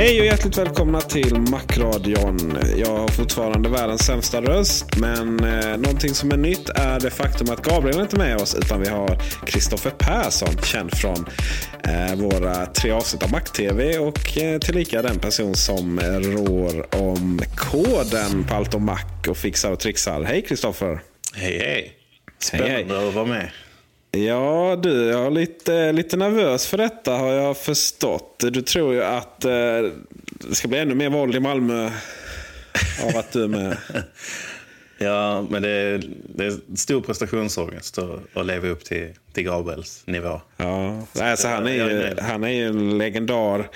[0.00, 2.58] Hej och hjärtligt välkomna till Macradion.
[2.76, 7.50] Jag har fortfarande världens sämsta röst, men eh, någonting som är nytt är det faktum
[7.50, 11.26] att Gabriel inte är med oss, utan vi har Kristoffer Persson, känd från
[11.84, 18.44] eh, våra tre avsnitt av Mac-TV och eh, tillika den person som rår om koden
[18.44, 20.22] på allt om Mac och fixar och trixar.
[20.22, 21.00] Hej Kristoffer!
[21.34, 21.92] Hej hej!
[22.38, 23.50] Spännande hej, att vara med.
[24.12, 28.44] Ja, du är lite, lite nervös för detta har jag förstått.
[28.50, 29.50] Du tror ju att eh,
[30.28, 31.90] det ska bli ännu mer våld i Malmö
[33.04, 33.76] av att du är med.
[34.98, 36.02] ja, men det är,
[36.34, 37.98] det är stor prestationsångest
[38.34, 40.40] att leva upp till, till Gabriels nivå.
[40.56, 43.68] Ja, alltså, han, är ju, han är ju en legendar.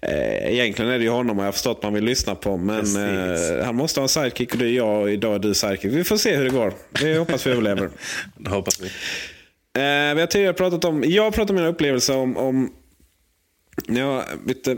[0.00, 2.56] Eh, egentligen är det ju honom jag har förstått man vill lyssna på.
[2.56, 5.54] Men eh, han måste ha en sidekick och det är jag och idag är du
[5.54, 5.92] sidekick.
[5.92, 6.72] Vi får se hur det går.
[7.02, 7.90] Vi hoppas vi överlever.
[8.36, 8.90] det hoppas vi.
[9.78, 12.72] Eh, vi har tidigare pratat om, jag har pratat om mina upplevelser om, om
[13.88, 14.72] när jag bytte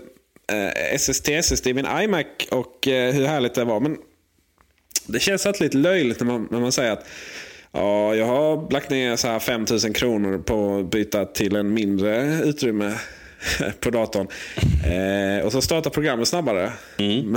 [0.53, 3.81] eh, SST SSD i min iMac och eh, hur härligt det var.
[3.81, 3.97] Men
[5.06, 7.06] det känns alltid lite löjligt när man, när man säger att
[7.72, 12.41] ja, jag har lagt ner så här 5000 kronor på att byta till en mindre
[12.44, 12.94] utrymme
[13.81, 14.28] på datorn.
[14.87, 16.72] Eh, och så startar programmet snabbare.
[16.99, 17.37] Mm.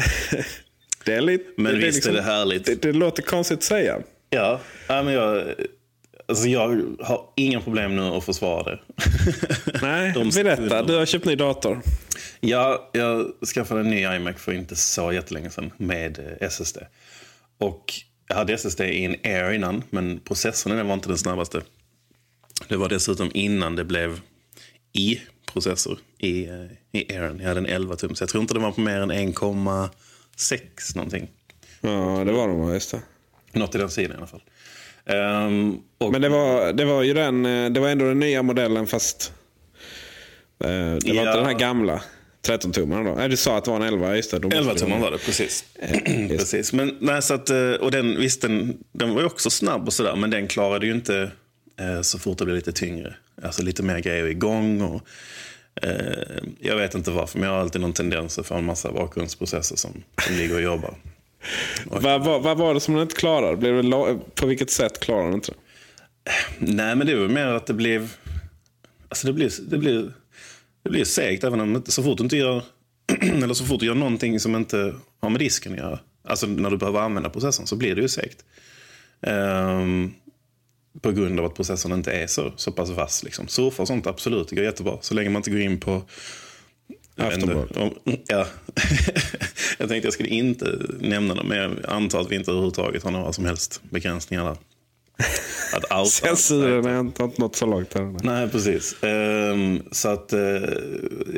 [1.06, 2.66] det är lite, men det, visst liksom, är det härligt.
[2.66, 4.00] Det, det låter konstigt att säga.
[4.30, 5.44] Ja, ja men jag
[6.30, 8.80] Alltså jag har inga problem nu att försvara det.
[9.82, 10.84] Nej, De berätta.
[10.84, 11.82] Du har köpt ny dator.
[12.40, 16.78] Ja, jag skaffade en ny iMac för inte så jättelänge sedan med eh, SSD.
[17.58, 17.94] Och
[18.28, 21.62] jag hade SSD i en Air innan, men processorn var inte den snabbaste.
[22.68, 24.20] Det var dessutom innan det blev
[24.94, 27.40] i-processor i, eh, i Airen.
[27.40, 30.96] Jag hade en 11 tum, så jag tror inte det var på mer än 1,6
[30.96, 31.28] någonting.
[31.82, 33.02] Ja, det var de, just det.
[33.52, 34.44] Något i den sidan i alla fall.
[35.10, 36.12] Um, och...
[36.12, 39.34] Men det var, det var ju den, eh, det var ändå den nya modellen fast
[40.64, 41.22] uh, det var ja.
[41.22, 42.02] inte den här gamla
[42.48, 43.12] 13-tummaren då?
[43.12, 44.38] Nej, du sa att det var en 11, just det.
[44.38, 45.66] 11-tummaren var det, precis.
[46.30, 46.74] precis.
[46.74, 49.94] Men, nej, så att, eh, och den, visst, den, den var ju också snabb och
[49.94, 51.32] sådär, men den klarade ju inte
[51.80, 53.16] eh, så fort det blev lite tyngre.
[53.44, 54.82] Alltså lite mer grejer igång.
[54.82, 55.02] Och,
[55.84, 58.92] eh, jag vet inte varför, men jag har alltid någon tendens att få en massa
[58.92, 60.94] bakgrundsprocesser som, som ligger och jobbar.
[61.86, 63.58] Vad, va, va var det som den inte klarade?
[63.58, 65.58] Blev det, på vilket sätt klarade den inte det?
[66.60, 68.14] Nej, men det var mer att det blev...
[69.10, 70.14] Alltså det blir, det blir,
[70.84, 72.64] det blir segt även om så fort du inte gör...
[73.22, 76.00] eller så fort du gör någonting som inte har med disken att göra.
[76.24, 78.46] Alltså när du behöver använda processorn så blir det ju segt.
[79.22, 80.14] Um,
[81.02, 83.24] på grund av att processorn inte är så, så pass vass.
[83.24, 83.48] Liksom.
[83.48, 84.98] Surfa och sånt, absolut, det går jättebra.
[85.02, 86.04] Så länge man inte går in på
[87.18, 87.78] Aftonbladet.
[88.28, 88.46] Ja.
[89.78, 93.12] jag tänkte jag skulle inte nämna dem, men jag antar att vi inte överhuvudtaget har
[93.12, 94.58] några som helst begränsningar där.
[95.90, 98.16] Att Censuren är inte något så långt här.
[98.24, 98.96] Nej, precis.
[99.02, 100.64] Um, så att, uh,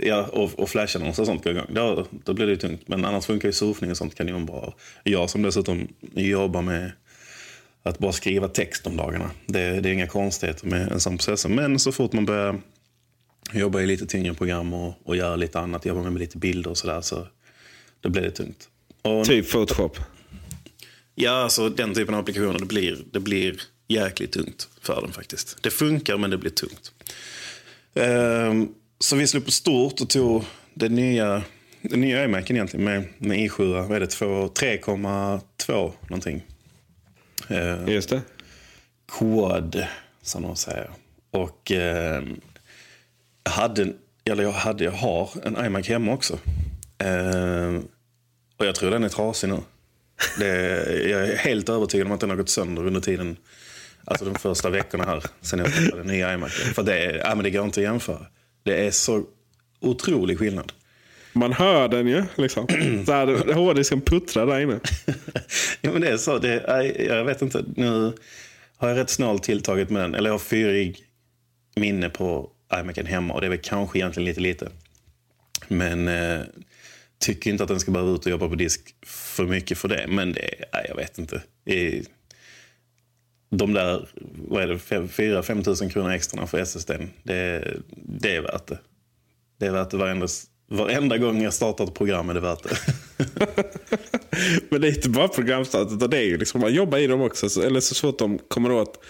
[0.03, 1.65] ja, och, och flashannonser och sånt går igång.
[1.69, 2.87] Då, då blir det tungt.
[2.87, 4.73] Men annars funkar ju surfning och sånt kanonbra.
[5.03, 6.91] Jag som dessutom jobbar med
[7.83, 9.31] att bara skriva text om dagarna.
[9.45, 11.47] Det, det är inga konstigheter med en sån process.
[11.47, 12.59] Men så fort man börjar
[13.51, 15.85] jag jobbar i lite tyngre program och, och gör lite annat.
[15.85, 17.01] Jobbar med lite bilder och sådär.
[17.01, 17.27] Så
[18.01, 18.69] då blir det tungt.
[19.01, 19.99] Och, typ Photoshop?
[21.15, 22.59] Ja, alltså den typen av applikationer.
[22.59, 25.63] Det blir, det blir jäkligt tungt för den faktiskt.
[25.63, 26.91] Det funkar men det blir tungt.
[27.93, 28.67] Ehm,
[28.99, 30.43] så vi slog på stort och tog
[30.73, 31.43] den nya,
[31.81, 33.87] den nya iMacen egentligen med, med i7.
[33.87, 34.07] Vad är det?
[34.07, 36.45] två- 3,2 någonting.
[37.47, 38.21] Ehm, Just det.
[39.11, 39.85] quad,
[40.21, 40.89] som de säger.
[41.31, 42.23] Och eh,
[43.49, 43.93] jag hade,
[44.25, 46.39] eller jag hade, jag har en iMac hemma också.
[46.97, 47.75] Eh,
[48.57, 49.57] och jag tror den är trasig nu.
[50.39, 50.47] Det,
[51.09, 53.37] jag är helt övertygad om att den har gått sönder under tiden,
[54.05, 56.51] alltså de första veckorna här, sen jag skaffade den nya iMac.
[56.51, 58.25] För det, är- ja, men det går inte att jämföra.
[58.63, 59.23] Det är så
[59.79, 60.71] otrolig skillnad.
[61.33, 62.23] Man hör den ju.
[62.35, 62.67] Liksom.
[63.05, 64.79] Så här, hårddisken puttrar där inne.
[65.81, 66.37] ja, men det är så.
[66.37, 66.63] Det,
[67.07, 67.63] jag vet inte.
[67.75, 68.13] Nu
[68.77, 70.15] har jag rätt snålt tilltaget med den.
[70.15, 70.97] Eller jag har fyrig
[71.75, 73.33] minne på iMacen hemma.
[73.33, 74.69] Och det är väl kanske egentligen lite lite.
[75.67, 76.39] Men eh,
[77.19, 80.05] tycker inte att den ska behöva ut och jobba på disk för mycket för det.
[80.07, 81.41] Men det, nej, jag vet inte.
[81.65, 82.03] I,
[83.49, 84.09] de där,
[84.47, 86.91] vad är det, 4-5 tusen kronor extra för SSD.
[87.23, 88.79] Det, det är värt det.
[89.59, 90.27] Det är värt det varenda,
[90.69, 92.77] varenda gång jag startar ett program är det värt det.
[94.69, 95.93] Men det är inte bara programstartet.
[95.93, 97.49] utan Det är ju liksom, man jobbar i dem också.
[97.49, 99.03] så- Eller så fort de kommer åt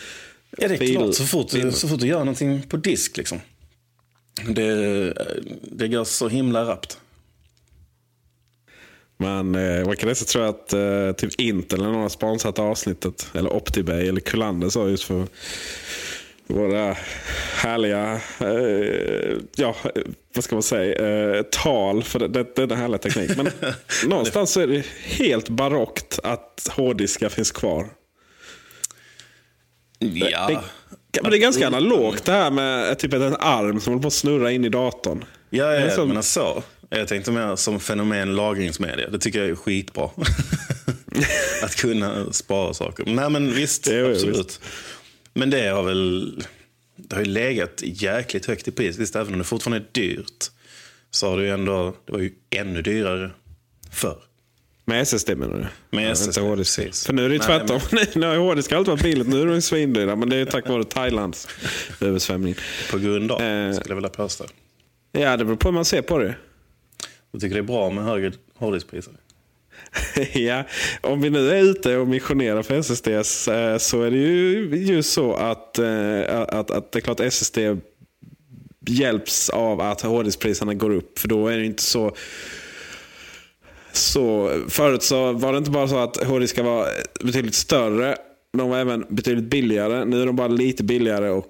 [0.57, 1.15] Ja, det är fil- klart.
[1.15, 3.41] Så fort, så fort du gör någonting på disk liksom.
[4.47, 5.13] Det,
[5.71, 6.97] det går så himla rappt.
[9.17, 13.27] Men eh, man kan nästan tro att eh, typ Intel eller någon har sponsrat avsnittet.
[13.33, 15.27] Eller Optibay eller Kullander sa just för
[16.47, 16.97] våra
[17.55, 19.75] härliga, eh, ja
[20.35, 23.37] vad ska man säga, eh, tal för det, det, denna härliga teknik.
[23.37, 23.49] Men
[24.07, 27.89] någonstans så är det helt barockt att hårddiskar finns kvar.
[29.99, 30.63] Ja.
[31.11, 34.07] Det, men det är ganska analogt det här med typ en arm som håller på
[34.07, 35.25] att snurra in i datorn.
[35.49, 36.63] Ja, ja, som- men så.
[36.89, 39.09] Jag tänkte mer som fenomen lagringsmedia.
[39.09, 40.09] Det tycker jag är skitbra.
[41.63, 43.05] att kunna spara saker.
[43.05, 43.91] Nej, men visst.
[43.91, 44.37] Ju absolut.
[44.37, 44.61] visst.
[45.33, 46.43] Men det har väl
[46.95, 48.97] det har ju legat jäkligt högt i pris.
[48.97, 50.45] Visst, även om det fortfarande är dyrt
[51.11, 53.31] så har det ju ändå, det var ju ännu dyrare
[53.91, 54.17] förr.
[54.89, 55.97] Med SSD menar du?
[55.97, 57.05] Med Ja, SSD, inte precis.
[57.05, 57.79] För nu är det ju Nej, tvärtom.
[58.21, 59.27] nu har hårddisk alltid varit billigt.
[59.27, 60.15] Nu är de svindyra.
[60.15, 61.47] Men det är tack vare Thailands
[62.01, 62.55] översvämning.
[62.91, 63.73] På grund av, Eh.
[63.73, 64.45] skulle jag vilja påstå.
[65.11, 66.35] Ja, det beror på hur man ser på det.
[67.31, 69.13] Jag tycker det är bra med högre hårddiskpriser.
[70.33, 70.63] ja,
[71.01, 75.13] om vi nu är ute och missionerar för SSDs eh, så är det ju just
[75.13, 77.57] så att, eh, att, att det är klart SSD
[78.87, 81.19] hjälps av att hårddiskpriserna går upp.
[81.19, 82.15] För då är det inte så
[83.93, 86.87] så förut så var det inte bara så att hårddiskar var
[87.23, 88.15] betydligt större.
[88.57, 90.05] De var även betydligt billigare.
[90.05, 91.45] Nu är de bara lite billigare och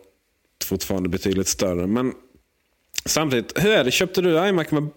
[0.65, 1.88] fortfarande betydligt större.
[1.88, 2.13] Men
[3.06, 3.91] samtidigt, hur är det?
[3.91, 4.89] Köpte du iMac med,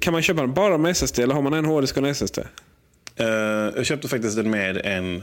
[0.00, 2.38] kan man köpa den bara med SSD eller har man en hårddisk och en SSD?
[3.16, 3.26] Eh,
[3.76, 5.16] jag köpte faktiskt den med en,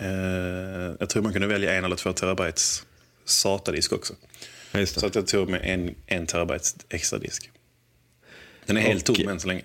[0.00, 2.82] eh, jag tror man kunde välja en eller två terabytes
[3.24, 4.14] SATA-disk också.
[4.86, 7.50] Så att jag tog med en, en terabytes extra disk.
[8.66, 9.62] Den är helt Och- tom än så länge.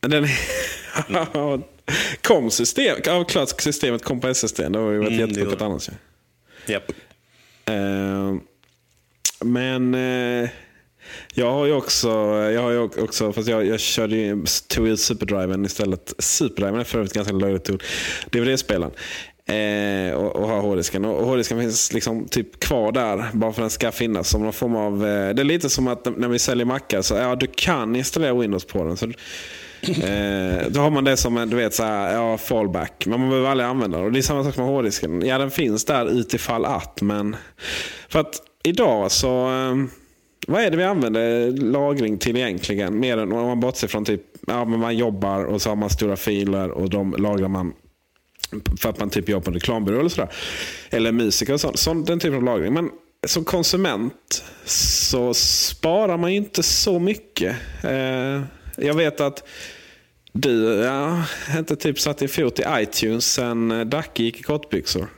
[0.00, 0.26] Den
[2.22, 4.60] kom system, ja, klart systemet kom på SSD.
[4.68, 5.64] Det har ju varit Mm, det.
[5.64, 5.90] annars.
[6.66, 6.92] Japp.
[7.64, 8.34] Eh,
[9.40, 10.50] men eh,
[11.34, 12.08] jag har ju också,
[12.54, 16.14] jag har ju också fast jag, jag körde ju, tog ut superdriven istället.
[16.18, 17.82] Superdriven är för övrigt ganska löjligt ord.
[18.30, 18.92] DVD-spelaren.
[19.48, 21.04] Eh, och, och har hårddisken.
[21.04, 24.28] Och, och hårddisken finns liksom typ kvar där bara för att den ska finnas.
[24.28, 27.14] Som någon form av, eh, det är lite som att när vi säljer mackar så
[27.14, 28.96] ja, du kan installera Windows på den.
[28.96, 29.12] Så,
[29.82, 33.06] eh, då har man det som en du vet, så här, ja, fallback.
[33.06, 34.06] Men man behöver aldrig använda den.
[34.06, 35.26] Och det är samma sak med hårddisken.
[35.26, 37.00] Ja, den finns där utifall att.
[37.00, 37.36] Men
[38.08, 39.48] för att idag så...
[39.48, 39.76] eh,
[40.46, 43.00] Vad är det vi använder lagring till egentligen?
[43.00, 45.90] Mer än om man bortser från typ, ja men man jobbar och så har man
[45.90, 47.72] stora filer och de lagrar man
[48.80, 50.32] för att man typ jobbar på en reklambyrå eller sådär.
[50.90, 51.78] Eller musiker och sånt.
[51.78, 52.72] sån, den typen av lagring.
[52.74, 52.90] Men
[53.26, 57.56] som konsument så sparar man ju inte så mycket.
[57.84, 58.42] Eh,
[58.80, 59.48] jag vet att
[60.32, 61.24] du ja,
[61.56, 65.08] inte typ satt i fot i iTunes sen eh, Dacke gick i kortbyxor.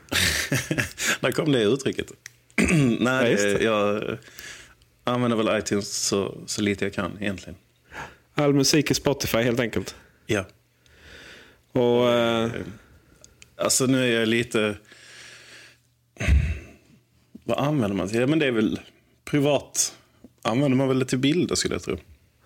[1.20, 2.12] Där kom det uttrycket.
[3.00, 4.18] Nej, Ja, jag
[5.04, 7.56] använder väl iTunes så, så lite jag kan egentligen.
[8.34, 9.94] All musik i Spotify helt enkelt.
[10.26, 10.44] Ja.
[11.72, 12.50] Och, eh,
[13.56, 14.76] Alltså nu är jag lite...
[17.44, 18.20] Vad använder man till?
[18.20, 18.80] Ja, men det är väl
[19.24, 19.94] privat.
[20.42, 21.96] Använder man väl det till bilder skulle jag tro.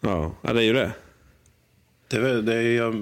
[0.01, 0.93] ja, ja, det är ju det.
[2.21, 2.93] Det är, det är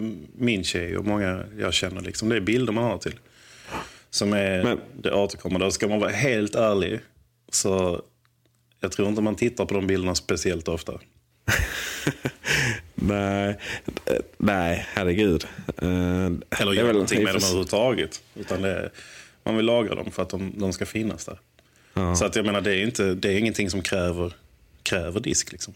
[0.43, 2.01] min tjej och många jag känner.
[2.01, 2.29] Liksom.
[2.29, 3.19] Det är bilder man har till.
[4.11, 5.67] Som är Men- det återkommande.
[5.67, 7.01] Och ska man vara helt ärlig
[7.53, 8.03] så
[8.81, 10.93] jag tror inte man tittar på de bilderna speciellt ofta.
[12.95, 13.59] Nej,
[14.39, 15.45] nej herregud.
[15.83, 18.23] Eh, Eller gör någonting med dem överhuvudtaget.
[18.35, 18.91] Utan det,
[19.45, 21.39] Man vill lagra dem för att de, de ska finnas där.
[22.15, 24.33] Så att jag menar, det är, inte, det är ingenting som kräver,
[24.83, 25.53] kräver disk.
[25.53, 25.75] Liksom.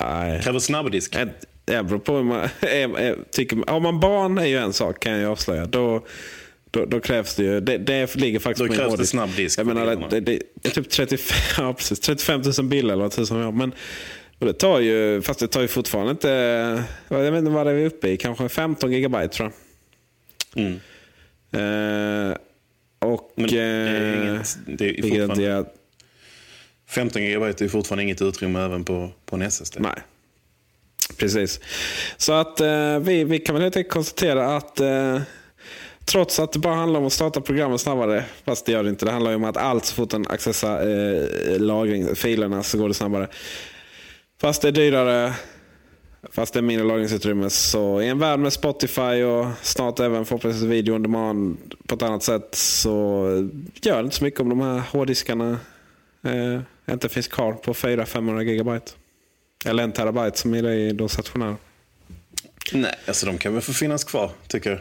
[0.00, 0.42] Nej.
[0.42, 1.16] Kräver snabbdisk.
[1.64, 3.70] Det beror på hur man är, är, tycker.
[3.70, 5.66] Har man barn är ju en sak kan jag avslöja.
[5.66, 6.04] Då,
[6.70, 7.60] då, då krävs det ju.
[7.60, 9.10] Det, det ligger faktiskt Då på krävs det hårddisk.
[9.10, 13.02] snabb disk Jag menar, det, det, är typ 35, ja, precis, 35 000 bilder eller
[13.02, 13.52] vad tusan har.
[13.52, 13.72] Men
[14.38, 16.28] och det tar ju, fast det tar ju fortfarande inte,
[17.08, 19.52] jag vet inte vad det är vi uppe i, kanske 15 gigabyte tror
[20.54, 20.64] jag.
[20.64, 20.80] Mm.
[21.52, 22.36] Eh,
[22.98, 23.32] och...
[23.36, 25.66] Men det är eh, inget, det är fortfarande, jag,
[26.88, 29.76] 15 GB är fortfarande inget utrymme även på, på en SSD.
[29.80, 30.02] Nej.
[31.16, 31.60] Precis.
[32.16, 35.20] Så att eh, vi, vi kan väl helt enkelt konstatera att eh,
[36.04, 39.04] trots att det bara handlar om att starta programmet snabbare, fast det gör det inte.
[39.04, 42.88] Det handlar ju om att allt så fort en accessar eh, lagring, filerna så går
[42.88, 43.28] det snabbare.
[44.40, 45.32] Fast det är dyrare,
[46.32, 47.50] fast det är mindre lagringsutrymme.
[47.50, 52.02] Så i en värld med Spotify och snart även förhoppningsvis video on demand på ett
[52.02, 53.24] annat sätt så
[53.82, 55.58] gör det inte så mycket om de här hårddiskarna
[56.22, 56.60] eh,
[56.90, 58.92] inte finns kvar på 400-500 gigabyte.
[59.64, 61.56] Eller en terabyte som är det i de stationära.
[62.72, 64.80] Nej, alltså de kan väl få finnas kvar, tycker jag.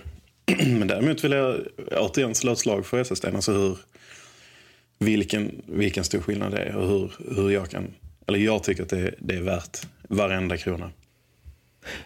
[0.67, 3.25] Men däremot vill jag återigen slå ett slag för SSD.
[3.25, 3.77] Alltså hur,
[4.99, 7.93] vilken, vilken stor skillnad det är och hur, hur jag kan...
[8.27, 10.91] Eller jag tycker att det, det är värt varenda krona.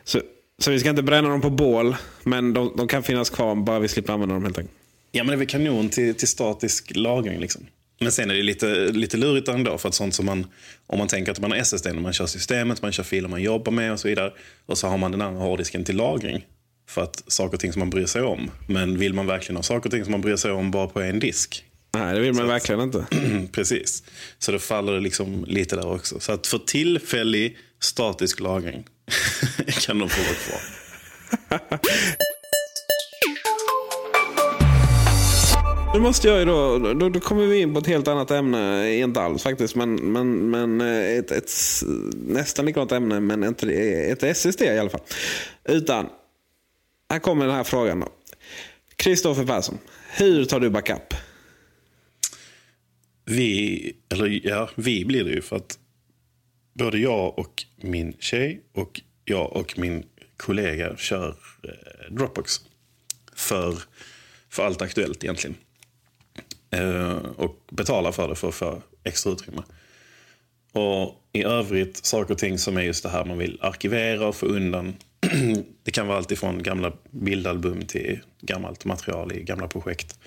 [0.04, 0.22] Så,
[0.58, 3.80] så vi ska inte bränna dem på bål, men de, de kan finnas kvar bara
[3.80, 4.78] vi slipper använda dem helt enkelt.
[5.12, 7.40] Ja, men det är väl kanon till, till statisk lagring.
[7.40, 7.66] Liksom.
[8.01, 9.77] Men sen är det lite, lite lurigt ändå.
[9.77, 10.48] För att sånt som man,
[10.88, 13.41] om man tänker att man har SSD när man kör systemet, man kör filer man
[13.41, 14.34] jobbar med och så vidare.
[14.65, 16.46] Och så har man den andra hårddisken till lagring.
[16.89, 18.51] För att saker och ting som man bryr sig om.
[18.67, 21.01] Men vill man verkligen ha saker och ting som man bryr sig om bara på
[21.01, 21.65] en disk?
[21.93, 23.05] Nej, det vill man verkligen inte.
[23.51, 24.03] Precis.
[24.39, 26.20] Så då faller det liksom lite där också.
[26.20, 28.84] Så att för tillfällig statisk lagring
[29.67, 31.79] kan de få vara kvar.
[35.94, 38.94] Nu måste jag ju då, då, då kommer vi in på ett helt annat ämne,
[38.96, 41.52] inte alls faktiskt, men, men, men eh, ett, ett
[42.14, 45.02] nästan likadant ämne, men inte eh, ett SSD i alla fall.
[45.64, 46.10] Utan,
[47.10, 48.10] här kommer den här frågan då.
[48.96, 49.78] Kristoffer Persson,
[50.18, 51.14] hur tar du backup?
[53.26, 55.80] Vi, eller ja, vi blir det ju för att
[56.74, 60.04] både jag och min tjej och jag och min
[60.38, 62.60] kollega kör eh, Dropbox.
[63.36, 63.78] För,
[64.50, 65.56] för allt aktuellt egentligen.
[66.72, 69.62] Eh, och betalar för det för att få extra utrymme.
[70.72, 74.36] Och i övrigt saker och ting som är just det här man vill arkivera och
[74.36, 74.96] få undan.
[75.84, 80.20] det kan vara allt ifrån gamla bildalbum till gammalt material i gamla projekt.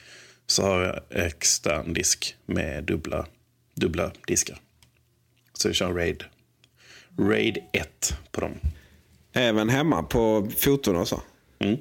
[0.46, 3.26] Så har jag extern disk med dubbla,
[3.74, 4.58] dubbla diskar.
[5.52, 6.24] Så jag kör RAID.
[7.18, 8.52] RAID 1 på dem.
[9.32, 11.22] Även hemma på foton och så?
[11.58, 11.76] Mm.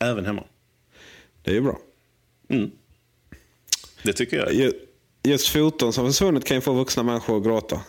[0.00, 0.44] Även hemma.
[1.42, 1.78] Det är ju bra.
[4.04, 4.54] Det tycker jag.
[4.54, 4.72] Ju-
[5.26, 7.80] Just foton som försvunnit kan ju få vuxna människor att gråta.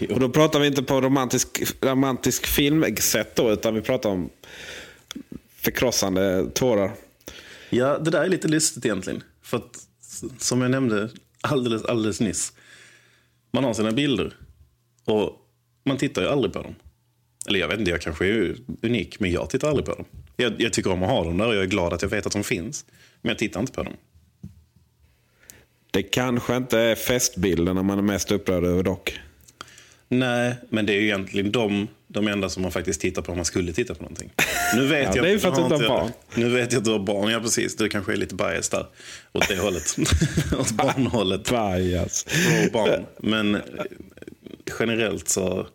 [0.10, 4.30] Och då pratar vi inte på romantisk, romantisk filmsätt då, utan vi pratar om
[5.56, 6.92] förkrossande tårar.
[7.70, 9.22] Ja, det där är lite lustigt egentligen.
[9.42, 9.86] För att,
[10.38, 12.52] som jag nämnde alldeles, alldeles nyss.
[13.52, 14.36] Man har sina bilder
[15.04, 15.32] och
[15.84, 16.74] man tittar ju aldrig på dem.
[17.48, 20.04] Eller jag vet inte, jag kanske är unik, men jag tittar aldrig på dem.
[20.36, 22.26] Jag, jag tycker om att ha dem där och jag är glad att jag vet
[22.26, 22.84] att de finns.
[23.22, 23.92] Men jag tittar inte på dem.
[25.90, 29.20] Det kanske inte är festbilderna man är mest upprörd över dock.
[30.08, 33.38] Nej, men det är ju egentligen de, de enda som man faktiskt tittar på om
[33.38, 34.30] man skulle titta på någonting.
[34.76, 36.10] Nu vet Ja, jag, det är för att du inte har jag- barn.
[36.34, 37.76] Nu vet jag att du har barn, ja precis.
[37.76, 38.86] Du kanske är lite bias där.
[39.32, 39.96] Åt det hållet.
[40.58, 41.50] Åt barnhållet.
[41.50, 42.26] Bias.
[42.72, 43.04] Bra barn.
[43.18, 43.60] Men eh,
[44.80, 45.66] generellt så,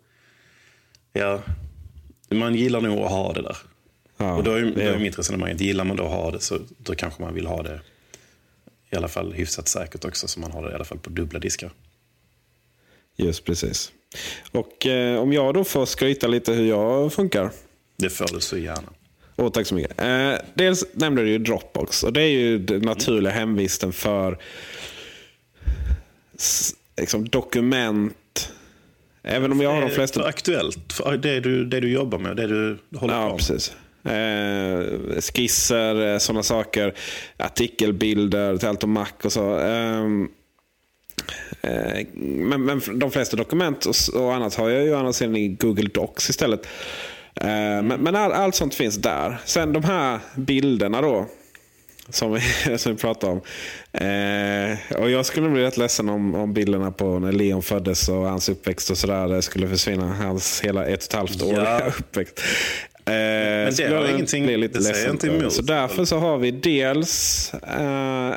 [1.12, 1.42] ja,
[2.30, 3.56] man gillar nog att ha det där.
[4.16, 6.40] Ja, och då är, då är- mitt resonemang att gillar man då att ha det
[6.40, 7.80] så då kanske man vill ha det
[8.94, 10.28] i alla fall hyfsat säkert också.
[10.28, 11.70] Så man har det i alla fall på dubbla diskar.
[13.16, 13.92] Just precis.
[14.50, 17.50] Och eh, om jag då får skryta lite hur jag funkar.
[17.96, 18.88] Det får du så gärna.
[19.36, 20.00] Åh, tack så mycket.
[20.00, 22.02] Eh, dels nämnde du Dropbox.
[22.02, 24.38] Och det är ju den naturliga hemvisten för
[26.96, 28.52] liksom, dokument.
[29.22, 30.24] Även om jag har de För flesta...
[30.24, 33.36] aktuellt, för det du, det du jobbar med, det du håller på Ja, med.
[33.36, 33.72] precis.
[34.04, 36.94] Eh, skisser, sådana saker.
[37.36, 39.58] Artikelbilder till allt om Mac och så.
[39.58, 40.28] Ehm,
[41.62, 45.88] eh, men, men de flesta dokument och, och annat har jag ju annars i Google
[45.88, 46.66] Docs istället.
[47.40, 47.46] Eh,
[47.82, 49.38] men men all, allt sånt finns där.
[49.44, 51.26] Sen de här bilderna då.
[52.08, 52.40] Som vi,
[52.78, 53.40] som vi pratar om.
[53.92, 58.14] Eh, och jag skulle bli rätt ledsen om, om bilderna på när Leon föddes och
[58.16, 60.14] hans uppväxt och sådär skulle försvinna.
[60.14, 61.80] Hans hela ett och ett halvt år Ja.
[61.98, 62.40] uppväxt.
[63.06, 65.52] Men det har ingenting- blir lite det säger inte emot.
[65.52, 68.34] Så därför så har vi dels eh,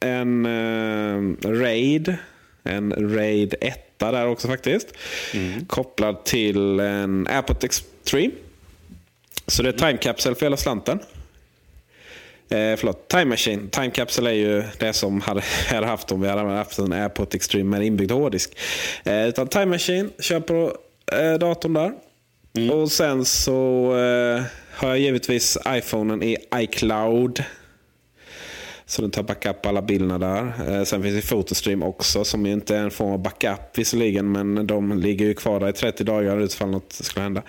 [0.00, 2.16] en eh, Raid.
[2.62, 4.88] En Raid 1 där också faktiskt.
[5.34, 5.66] Mm.
[5.66, 8.30] Kopplad till en Airport Extreme.
[9.46, 10.98] Så det är Time Capsule för hela slanten.
[12.48, 13.68] Eh, förlåt, Time Machine.
[13.70, 17.34] Time Capsule är ju det som hade, hade haft om vi hade haft en Airport
[17.34, 18.58] Extreme med inbyggd hårddisk.
[19.04, 20.76] Eh, utan Time Machine kör på
[21.12, 21.92] eh, datorn där.
[22.72, 27.44] Och sen så eh, har jag givetvis iPhonen i iCloud.
[28.86, 30.52] Så den tar backup alla bilderna där.
[30.68, 34.32] Eh, sen finns det Photostream också som ju inte är en form av backup visserligen.
[34.32, 37.42] Men de ligger ju kvar där i 30 dagar utifall något skulle hända.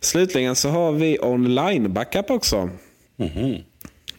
[0.00, 2.70] Slutligen så har vi online backup också.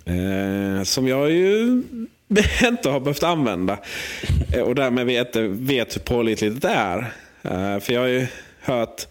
[0.05, 1.83] Eh, som jag ju
[2.63, 3.77] inte har behövt använda.
[4.53, 6.97] Eh, och därmed vet, vet hur pålitligt det är.
[7.41, 8.27] Eh, för jag har ju
[8.61, 9.07] hört,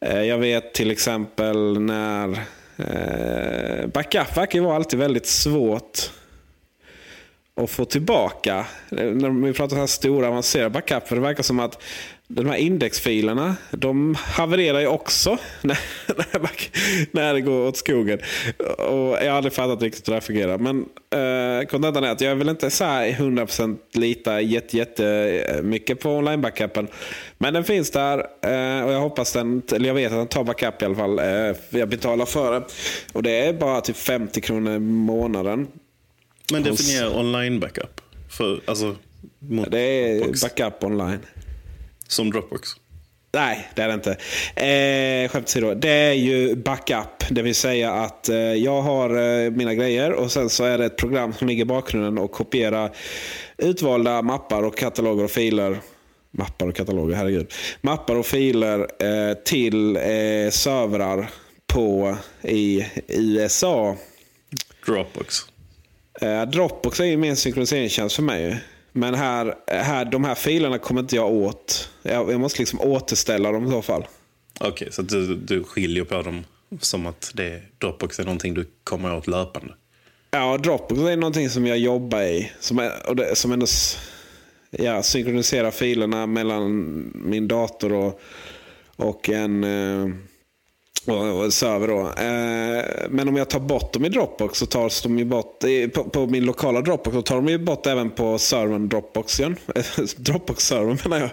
[0.00, 2.28] Eh, jag vet till exempel när
[2.76, 6.10] eh, backup verkar vara alltid väldigt svårt
[7.62, 8.66] att få tillbaka.
[8.90, 11.08] Eh, när vi pratar så här stora avancerade backup.
[11.08, 11.82] För det verkar som att
[12.30, 15.78] de här indexfilerna, de havererar ju också när,
[17.12, 18.18] när, det går åt skogen.
[18.78, 20.58] Och jag har aldrig fattat riktigt hur det här fungerar.
[20.58, 20.78] Men
[21.10, 26.10] eh, kontentan är att jag vill inte så här 100% lita jätte, jätte mycket på
[26.10, 26.88] online-backupen.
[27.38, 30.44] Men den finns där eh, och jag hoppas den, eller jag vet att den tar
[30.44, 31.18] backup i alla fall.
[31.18, 32.66] Eh, jag betalar för det.
[33.12, 35.66] Och det är bara typ 50 kronor i månaden.
[36.52, 38.00] Men definiera online backup.
[38.30, 38.96] För, alltså,
[39.38, 41.18] mot Det är backup online.
[42.08, 42.68] Som Dropbox.
[43.32, 44.10] Nej, det är det inte.
[44.54, 45.74] Eh, skämt åsido.
[45.74, 47.24] Det är ju backup.
[47.30, 50.84] Det vill säga att eh, jag har eh, mina grejer och sen så är det
[50.84, 52.90] ett program som ligger i bakgrunden och kopierar
[53.58, 55.78] utvalda mappar och kataloger och filer.
[56.30, 57.52] Mappar och kataloger, herregud.
[57.80, 61.30] Mappar och filer eh, till eh, servrar
[61.66, 63.96] på i USA.
[64.86, 65.36] Dropbox.
[66.20, 68.60] Eh, Dropbox är ju min synkroniseringstjänst för mig.
[68.98, 71.90] Men här, här, de här filerna kommer inte jag åt.
[72.02, 74.06] Jag, jag måste liksom återställa dem i så fall.
[74.60, 76.44] Okej, så att du, du skiljer på dem
[76.80, 79.74] som att det, Dropbox är någonting du kommer åt löpande.
[80.30, 82.52] Ja, Dropbox är någonting som jag jobbar i.
[82.60, 83.66] Som, är, och det, som ändå
[84.70, 88.20] ja, synkroniserar filerna mellan min dator och,
[88.96, 90.14] och en eh,
[91.06, 91.88] och, och server.
[91.88, 92.00] Då.
[92.00, 95.88] Eh, men om jag tar bort dem i Dropbox så tas de ju bort i,
[95.88, 97.14] på, på min lokala Dropbox.
[97.14, 99.56] Så tar de ju bort även på servern Dropbox igen.
[100.16, 101.30] Dropbox-servern menar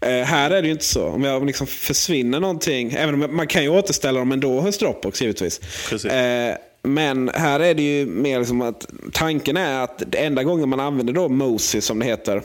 [0.00, 0.20] jag.
[0.20, 1.06] Eh, här är det ju inte så.
[1.06, 2.92] Om jag liksom försvinner någonting.
[2.92, 5.60] Även om jag, man kan ju återställa dem ändå hos Dropbox givetvis.
[6.04, 10.68] Eh, men här är det ju mer liksom att tanken är att det enda gången
[10.68, 12.42] man använder då Mosi som det heter.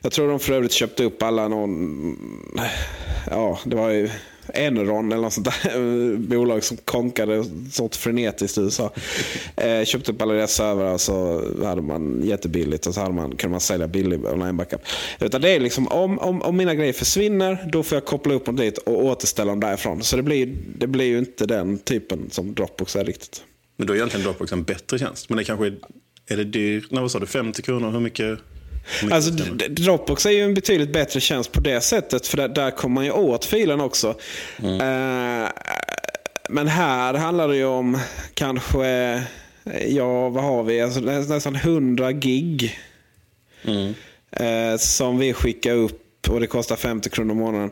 [0.00, 2.18] Jag tror de för övrigt köpte upp alla någon,
[3.30, 4.10] ja det var ju
[4.54, 8.92] Enron eller något sånt där bolag som konkade sånt frenetiskt i USA.
[9.56, 13.50] Eh, köpte upp alla deras servrar så hade man jättebilligt och så hade man, kunde
[13.50, 14.80] man sälja billig online backup.
[15.20, 18.44] Utan det är liksom om, om, om mina grejer försvinner då får jag koppla upp
[18.44, 20.02] dem dit och återställa dem därifrån.
[20.02, 23.42] Så det blir, det blir ju inte den typen som Dropbox är riktigt.
[23.76, 25.28] Men då är egentligen Dropbox en bättre tjänst.
[25.28, 25.78] Men det kanske är,
[26.26, 26.86] är det dyrt?
[26.90, 27.26] Nej, vad sa du?
[27.26, 27.90] 50 kronor?
[27.90, 28.38] Hur mycket?
[29.12, 29.30] Alltså,
[29.68, 32.26] Dropbox är ju en betydligt bättre tjänst på det sättet.
[32.26, 34.14] För där, där kommer man ju åt filen också.
[34.62, 35.48] Eh,
[36.48, 37.98] men här handlar det ju om
[38.34, 38.86] kanske,
[39.88, 40.80] ja vad har vi?
[40.80, 42.78] Alltså, nä- nästan 100 gig.
[44.30, 47.70] Eh, som vi skickar upp och det kostar 50 kronor i månaden.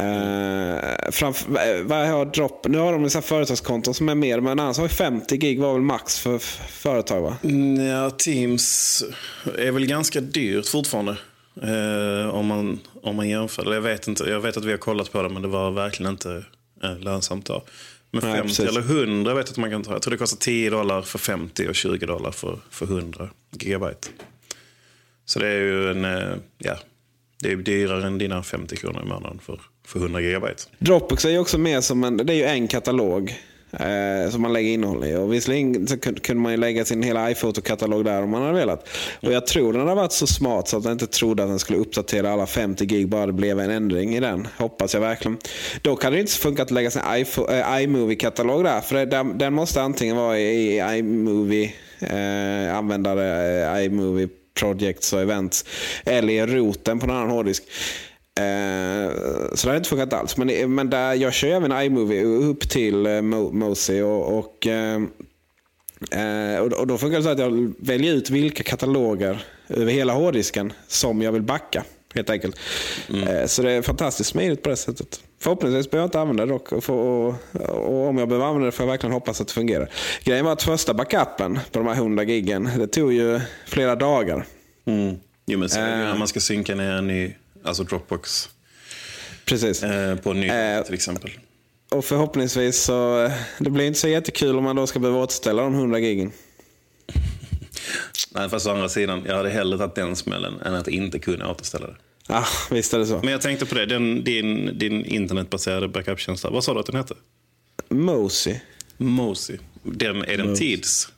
[0.00, 2.66] Uh, framför, vad har Drop?
[2.68, 5.72] Nu har de vissa företagskonton som är mer, men annars har vi 50 gig var
[5.72, 7.36] väl max för företag va?
[7.44, 9.04] Mm, Ja, Teams
[9.58, 11.16] är väl ganska dyrt fortfarande.
[11.62, 13.74] Eh, om, man, om man jämför.
[13.74, 16.12] Jag vet, inte, jag vet att vi har kollat på det, men det var verkligen
[16.12, 16.44] inte
[16.82, 17.64] eh, lönsamt då.
[18.10, 18.68] Men Nej, 50 precis.
[18.68, 19.92] eller 100 vet jag att man kan ta.
[19.92, 24.08] Jag tror det kostar 10 dollar för 50 och 20 dollar för, för 100 gigabyte.
[25.24, 26.78] Så det är ju en, eh, ja,
[27.42, 30.62] det är dyrare än dina 50 kronor i månaden för, för 100 gigabyte.
[30.78, 33.34] Dropbox är ju också mer som en, det är ju en katalog
[33.72, 35.16] eh, som man lägger innehåll i.
[35.16, 38.88] Och visserligen så kunde man ju lägga sin hela iPhoto-katalog där om man hade velat.
[39.20, 41.58] Och jag tror den har varit så smart så att den inte trodde att den
[41.58, 44.48] skulle uppdatera alla 50 gig bara det blev en ändring i den.
[44.56, 45.38] Hoppas jag verkligen.
[45.82, 48.80] Då kan det inte funka att lägga sin eh, iMovie-katalog där.
[48.80, 55.12] För det, den, den måste antingen vara i, i iMovie, eh, användare, eh, iMovie projects
[55.12, 55.64] och events.
[56.04, 57.62] Eller i roten på en annan hårddisk.
[58.40, 59.12] Eh,
[59.54, 60.36] så det har inte funkat alls.
[60.36, 64.00] Men, men där, jag kör även iMovie upp till eh, Mo- Mozy.
[64.02, 65.00] Och, och, eh,
[66.10, 70.12] eh, och, och då funkar det så att jag väljer ut vilka kataloger över hela
[70.12, 71.84] hårddisken som jag vill backa.
[72.14, 72.56] Helt enkelt.
[73.28, 75.20] Eh, så det är fantastiskt smidigt på det sättet.
[75.40, 76.72] Förhoppningsvis behöver jag inte använda det dock.
[76.72, 77.34] Och, och,
[77.70, 79.90] och, om jag behöver använda det får jag verkligen hoppas att det fungerar.
[80.24, 84.46] Grejen var att första backupen på de här 100 giggen, det tog ju flera dagar.
[84.84, 85.16] Mm.
[85.46, 88.48] Jo, men när man ska synka ner en ny, alltså Dropbox
[89.44, 89.82] Precis.
[89.82, 90.82] eh, på en ny Eh.
[90.82, 91.30] till exempel.
[91.90, 95.62] Och förhoppningsvis så, eh, det blir inte så jättekul om man då ska behöva återställa
[95.62, 96.32] de 100 giggen.
[98.30, 101.50] Nej, fast å andra sidan, jag hade hellre tagit den smällen än att inte kunna
[101.50, 101.96] återställa det.
[102.28, 103.20] Ja, visst är det så.
[103.22, 106.96] Men jag tänkte på det, den, din, din internetbaserade backuptjänst, vad sa du att den
[106.96, 107.14] hette?
[107.88, 108.60] Mosey.
[108.96, 109.58] Mosi.
[109.82, 111.08] Den, är den tids,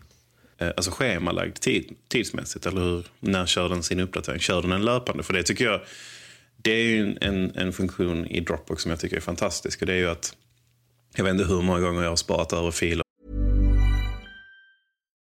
[0.59, 2.67] eh, alltså schemalagd tid, tidsmässigt?
[2.67, 4.41] Eller hur, när kör den sin uppdatering?
[4.41, 5.23] Kör den en löpande?
[5.23, 5.81] För det tycker jag,
[6.57, 9.81] det är ju en, en, en funktion i Dropbox som jag tycker är fantastisk.
[9.81, 10.37] Och det är ju att,
[11.17, 13.03] jag vet inte hur många gånger jag har sparat över filer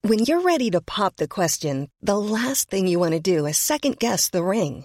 [0.09, 3.57] When you're ready to pop the question, the last thing you want to do is
[3.57, 4.85] second guess the ring.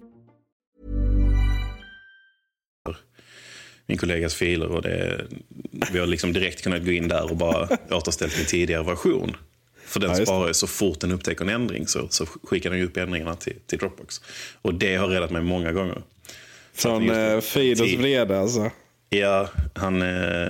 [3.91, 5.21] Min kollegas filer och det,
[5.91, 9.37] vi har liksom direkt kunnat gå in där och bara återställt en tidigare version.
[9.85, 12.79] För den Ja, sparar ju så fort den upptäcker en ändring så, så skickar den
[12.79, 14.21] ju upp ändringarna till, till Dropbox.
[14.61, 16.01] Och det har räddat mig många gånger.
[16.73, 18.71] Från eh, Fidos vrede alltså.
[19.09, 20.01] Ja, han...
[20.01, 20.49] Eh,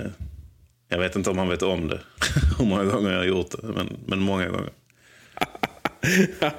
[0.88, 2.00] jag vet inte om han vet om det.
[2.58, 4.70] Hur många gånger jag har gjort det, men, men många gånger.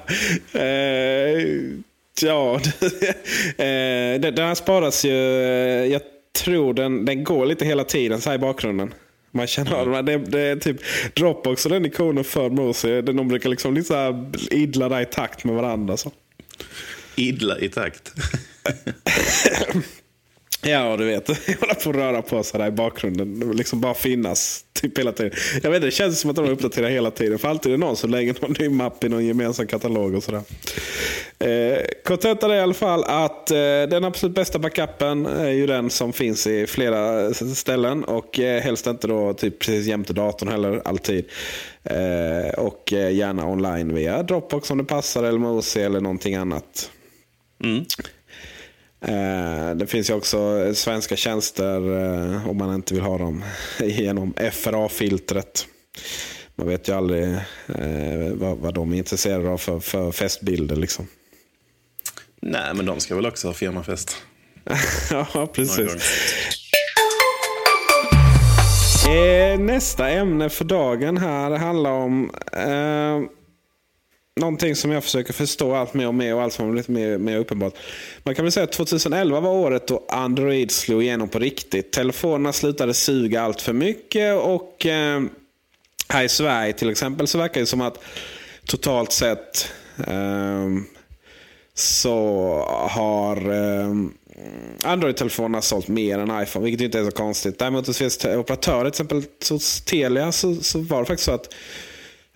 [0.54, 1.48] Eh,
[2.22, 2.56] ja,
[3.58, 5.12] eh, den, den här sparas ju.
[5.44, 6.02] eh, Jag
[6.34, 8.94] tror den, den går lite hela tiden så i bakgrunden.
[9.32, 10.06] Man känner av den.
[10.06, 10.78] Det, det är typ
[11.16, 13.02] Dropbox och den ikonen för Mosi.
[13.02, 15.98] De brukar liksom lite så här idla där i takt med varandra.
[15.98, 16.12] Så.
[17.16, 18.14] Idla i takt.
[20.64, 21.28] Ja, du vet.
[21.60, 23.52] Hålla på att röra på sig där i bakgrunden.
[23.56, 25.32] Liksom bara finnas typ hela tiden.
[25.64, 27.40] Jag vet det känns som att de uppdaterar hela tiden.
[27.40, 30.24] För alltid är det någon som lägger någon ny mapp i någon gemensam katalog och
[30.24, 30.42] sådär.
[31.40, 33.58] Eh, är i alla fall att eh,
[33.90, 38.04] den absolut bästa backupen är ju den som finns i flera ställen.
[38.04, 41.26] Och eh, helst inte då typ precis jämte datorn heller, alltid.
[41.84, 46.90] Eh, och eh, gärna online via Dropbox om det passar, eller OC eller någonting annat.
[47.64, 47.86] Mm
[49.76, 53.44] det finns ju också svenska tjänster eh, om man inte vill ha dem
[53.80, 55.68] genom FRA-filtret.
[56.56, 57.24] Man vet ju aldrig
[57.68, 60.76] eh, vad, vad de är intresserade av för, för festbilder.
[60.76, 61.08] Liksom.
[62.42, 64.18] Nej, men de ska väl också ha firmafest.
[65.12, 65.96] ja, precis.
[69.08, 73.43] Eh, nästa ämne för dagen här handlar om eh,
[74.36, 77.18] någonting som jag försöker förstå allt mer och mer och allt som har blivit mer,
[77.18, 77.74] mer uppenbart.
[78.24, 81.92] Man kan väl säga att 2011 var året då Android slog igenom på riktigt.
[81.92, 85.22] Telefonerna slutade suga allt för mycket och eh,
[86.10, 88.04] här i Sverige till exempel så verkar det som att
[88.66, 89.72] totalt sett
[90.08, 90.70] eh,
[91.74, 92.18] så
[92.90, 93.96] har eh,
[94.84, 97.60] Android-telefonerna sålt mer än iPhone, vilket inte är så konstigt.
[97.60, 101.54] Däremot hos operatörer, till exempel hos Telia, så, så var det faktiskt så att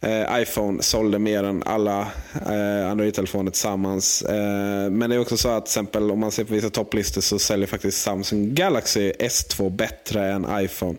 [0.02, 2.02] eh, iPhone sålde mer än alla
[2.46, 4.22] eh, Android-telefoner tillsammans.
[4.22, 7.22] Eh, men det är också så att till exempel om man ser på vissa topplistor
[7.22, 10.98] så säljer faktiskt Samsung Galaxy S2 bättre än iPhone.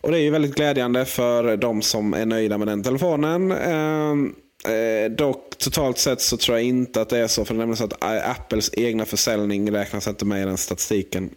[0.00, 3.52] Och Det är ju väldigt glädjande för de som är nöjda med den telefonen.
[3.52, 7.44] Ehm, eh, dock totalt sett så tror jag inte att det är så.
[7.44, 10.56] För det är nämligen så att eh, Apples egna försäljning räknas inte med i den
[10.56, 11.30] statistiken.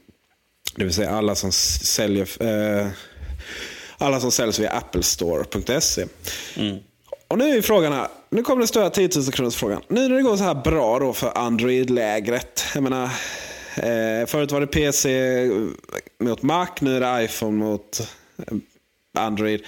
[0.76, 2.88] Det vill säga alla som säljer eh,
[4.00, 6.06] alla som säljs via applestore.se.
[6.56, 6.78] Mm.
[7.28, 8.08] Och nu är frågan här.
[8.30, 9.82] Nu kommer den stora 10 000 kronors frågan.
[9.88, 12.64] Nu när det går så här bra då för Android-lägret.
[12.74, 13.04] Jag menar,
[13.76, 15.50] eh, förut var det PC
[16.20, 18.00] mot Mac, nu är det iPhone mot
[18.38, 18.58] eh,
[19.18, 19.62] Android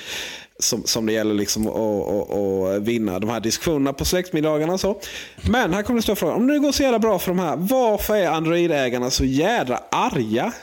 [0.59, 5.01] som, som det gäller liksom att, att, vinna de här diskussionerna på släktmiddagarna så.
[5.49, 6.35] Men här kommer det stora frågan.
[6.35, 10.53] Om det går så jävla bra för de här, varför är Android-ägarna så jädra arga?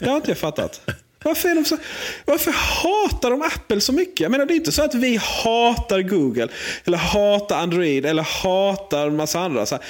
[0.00, 0.80] Det har inte jag fattat.
[1.26, 1.76] Varför, är de så,
[2.24, 4.20] varför hatar de Apple så mycket?
[4.20, 6.48] Jag menar, det är inte så att vi hatar Google,
[6.84, 9.66] eller hatar Android, eller hatar en massa andra.
[9.66, 9.84] Så här,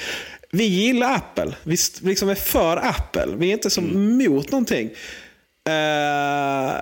[0.51, 1.55] vi gillar Apple.
[1.63, 3.27] Vi liksom är för Apple.
[3.37, 4.17] Vi är inte som mm.
[4.17, 4.89] mot någonting.
[5.69, 6.75] Uh,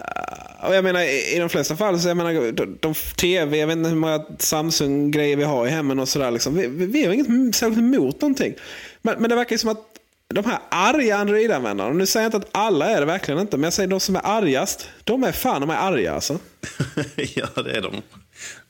[0.67, 1.01] och jag menar
[1.35, 4.25] i, de flesta fall, så jag menar, de, de tv, jag vet inte hur många
[4.39, 6.31] Samsung-grejer vi har i hemmen och sådär.
[6.31, 6.55] Liksom.
[6.55, 8.53] Vi, vi, vi har inget särskilt emot någonting.
[9.01, 9.94] Men, men det verkar som att
[10.33, 13.63] de här arga Android-användarna, nu säger jag inte att alla är det verkligen inte, men
[13.63, 16.39] jag säger de som är argast, de är fan de är arga alltså.
[17.15, 18.01] ja, det är de.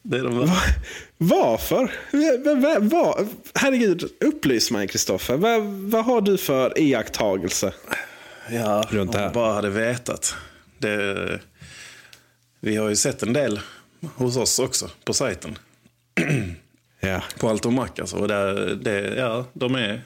[0.02, 0.58] Det är de Va,
[1.18, 1.91] varför?
[2.56, 5.38] Va, va, herregud, upplys mig Kristoffer.
[5.38, 7.74] Vad va har du för iakttagelse?
[8.50, 9.28] Ja, runt det här.
[9.28, 10.36] om bara hade vetat.
[10.78, 11.39] Det,
[12.60, 13.60] vi har ju sett en del
[14.15, 15.58] hos oss också på sajten.
[17.00, 17.24] ja.
[17.39, 18.18] På Allt Mac alltså.
[18.18, 20.02] Och där, det, ja, de är...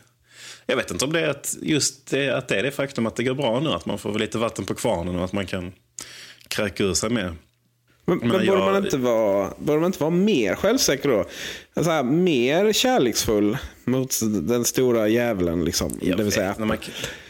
[0.69, 3.15] Jag vet inte om det är att just det, att det är det faktum att
[3.15, 3.69] det går bra nu.
[3.69, 5.71] Att man får lite vatten på kvarnen och att man kan
[6.47, 7.35] kräka ur sig mer.
[8.05, 11.25] Men, men, men borde, man inte vara, borde man inte vara mer självsäker då?
[11.73, 15.65] Alltså, mer kärleksfull mot den stora djävulen.
[15.65, 16.55] Liksom, det vill säga.
[16.57, 16.77] Man,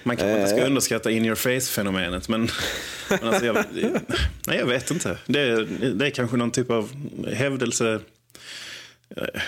[0.04, 0.66] man kanske inte ska eh.
[0.66, 2.30] underskatta in your face-fenomenet.
[2.30, 2.42] Men,
[3.10, 3.58] men alltså, jag,
[4.48, 5.18] nej, jag vet inte.
[5.26, 6.90] Det, det är kanske någon typ av
[7.34, 8.00] hävdelse.
[9.18, 9.42] Eh,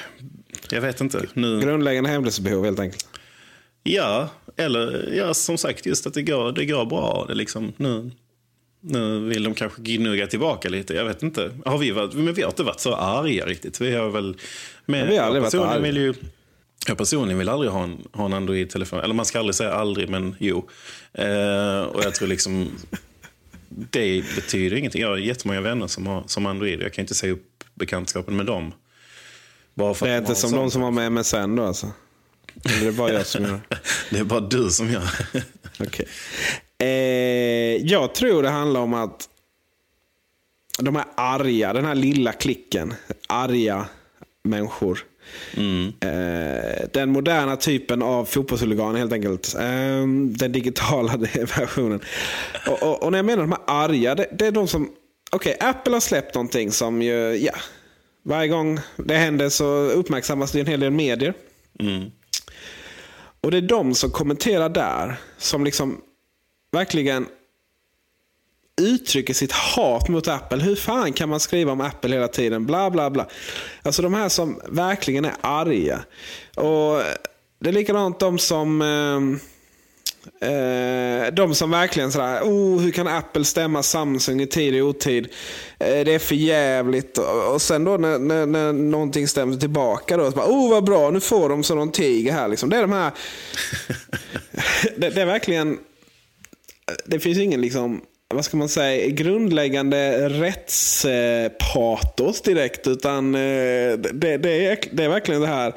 [0.70, 1.26] jag vet inte.
[1.34, 1.62] Nu...
[1.62, 3.11] Grundläggande hävdelsebehov helt enkelt.
[3.84, 7.26] Ja, eller ja, som sagt just att det går, det går bra.
[7.28, 8.12] Det liksom, nu,
[8.80, 10.94] nu vill de kanske gnugga tillbaka lite.
[10.94, 11.52] Jag vet inte.
[11.66, 13.82] Har vi, varit, men vi har inte varit så arga riktigt.
[13.82, 14.38] Vi har väl...
[14.86, 15.80] Men, vi har aldrig varit arga.
[15.80, 16.14] Vill ju,
[16.88, 19.00] jag personligen vill aldrig ha en, ha en Android-telefon.
[19.00, 20.70] Eller man ska aldrig säga aldrig, men jo.
[21.14, 22.72] Eh, och jag tror liksom...
[23.70, 25.02] det betyder ingenting.
[25.02, 26.82] Jag har jättemånga vänner som har som Android.
[26.82, 28.74] Jag kan inte säga upp bekantskapen med dem.
[29.74, 31.88] Bara för det är inte som de som har med MSN då alltså?
[32.66, 33.60] Eller det är bara jag som gör
[34.10, 34.18] det?
[34.20, 35.10] är bara du som gör
[35.80, 36.06] okay.
[36.78, 39.30] Eh, jag tror det handlar om att
[40.80, 42.94] de här arga, den här lilla klicken,
[43.28, 43.86] arga
[44.44, 45.06] människor.
[45.58, 45.94] Mm.
[46.00, 49.56] Eh, den moderna typen av fotbollshuligan helt enkelt.
[49.56, 51.18] Eh, den digitala
[51.58, 52.00] versionen.
[52.68, 54.92] Och, och, och, när jag menar de här arga, det, det är de som...
[55.32, 57.54] Okej, okay, Apple har släppt någonting som ju, ja.
[58.24, 61.34] Varje gång det händer så uppmärksammas det en hel del medier.
[61.80, 62.12] Mm.
[63.44, 66.02] Och det är de som kommenterar där som liksom
[66.72, 67.28] verkligen
[68.82, 70.64] uttrycker sitt hat mot Apple.
[70.64, 72.66] Hur fan kan man skriva om Apple hela tiden?
[72.66, 73.28] Bla bla bla.
[73.84, 76.04] Alltså de här som verkligen är arga.
[76.56, 77.04] Och
[77.60, 79.42] Det är likadant de som eh,
[80.40, 85.28] eh, de som verkligen sådär, oh, hur kan Apple stämma Samsung i tid och otid?
[85.80, 87.18] Eh, det är för jävligt.
[87.54, 91.10] Och sen då när, när, när någonting stämmer tillbaka då, så bara, oh vad bra,
[91.10, 92.48] nu får de som de tiger här.
[92.48, 92.70] Liksom.
[92.70, 93.12] Det är de här,
[94.98, 95.78] det, det är verkligen
[97.06, 98.02] det finns ingen liksom,
[98.34, 102.88] vad ska man säga, grundläggande rättspatos direkt.
[102.88, 105.74] Utan eh, det, det, är, det är verkligen det här,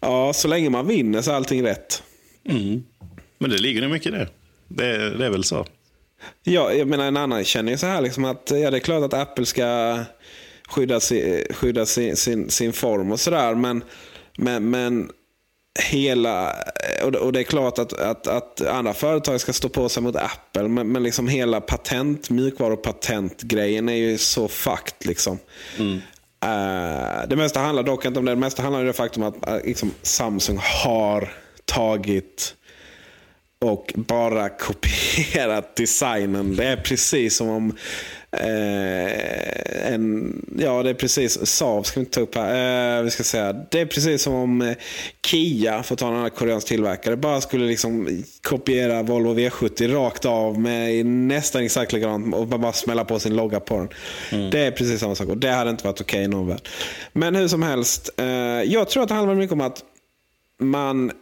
[0.00, 2.02] ja, så länge man vinner så är allting rätt.
[2.48, 2.82] Mm.
[3.38, 4.28] Men det ligger nog mycket i det.
[4.68, 5.18] det.
[5.18, 5.66] Det är väl så.
[6.42, 9.04] Ja, jag menar en annan känner ju så här liksom att ja, det är klart
[9.04, 9.98] att Apple ska
[10.68, 13.54] skydda, si, skydda sin, sin, sin form och sådär.
[13.54, 13.84] Men,
[14.36, 15.10] men, men
[15.80, 16.56] hela,
[17.02, 20.68] och det, är klart att, att, att andra företag ska stå på sig mot Apple,
[20.68, 25.06] men, men liksom hela patent, mjukvarupatentgrejen är ju så fucked.
[25.06, 25.38] Liksom.
[25.78, 25.94] Mm.
[26.44, 28.32] Uh, det mesta handlar dock inte om det.
[28.32, 31.32] Det mesta handlar om det faktum att uh, liksom, Samsung har
[31.64, 32.54] tagit
[33.60, 36.56] och bara kopierat designen.
[36.56, 37.76] Det är precis som om
[38.32, 42.98] eh, en, ja det är precis, Saab ska vi inte ta upp här.
[42.98, 44.76] Eh, vi ska säga, det är precis som om eh,
[45.26, 50.24] Kia, för att ta en annan koreansk tillverkare, bara skulle liksom kopiera Volvo V70 rakt
[50.24, 53.88] av med nästan exakt likadant och bara smälla på sin logga på den.
[54.32, 54.50] Mm.
[54.50, 56.68] Det är precis samma sak och det hade inte varit okej okay i någon värld.
[57.12, 58.26] Men hur som helst, eh,
[58.62, 59.84] jag tror att det handlar mycket om att
[60.60, 61.12] man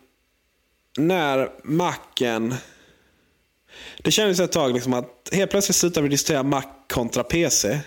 [0.96, 2.54] när macken
[3.98, 7.68] det kändes ett tag liksom att helt plötsligt slutade vi diskutera Mac kontra PC.
[7.68, 7.82] Mm.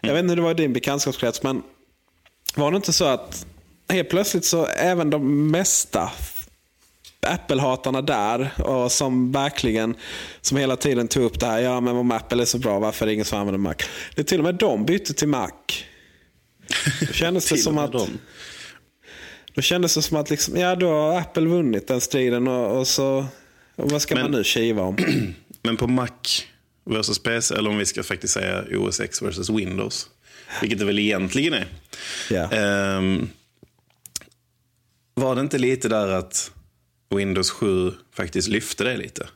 [0.00, 1.62] Jag vet inte hur det var i din bekantskapskrets, men
[2.54, 3.46] var det inte så att
[3.88, 6.12] helt plötsligt så även de mesta
[7.26, 9.96] Apple-hatarna där och som verkligen,
[10.40, 13.04] som hela tiden tog upp det här, ja men om Apple är så bra, varför
[13.04, 13.74] är det ingen som använder Mac?
[14.14, 15.50] Det är till och med de bytte till Mac.
[17.00, 17.92] Då kändes det som att...
[17.92, 18.18] Dem.
[19.54, 22.86] Då kändes det som att liksom, ja, då har Apple vunnit den striden och, och
[22.86, 23.26] så
[23.76, 24.96] och vad ska men, man nu kiva om?
[25.62, 26.08] Men på Mac
[26.84, 30.10] versus PC, eller om vi ska faktiskt säga OS X versus Windows,
[30.60, 31.66] vilket det väl egentligen är.
[32.30, 32.98] Yeah.
[32.98, 33.30] Um,
[35.14, 36.50] var det inte lite där att
[37.14, 39.26] Windows 7 faktiskt lyfte det lite?